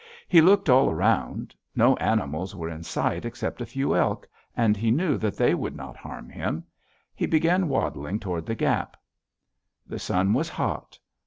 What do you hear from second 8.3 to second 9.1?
the gap.